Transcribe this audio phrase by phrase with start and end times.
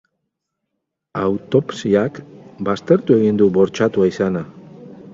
[1.25, 2.19] Autopsiak
[2.71, 4.47] baztertu egin du bortxatua izana.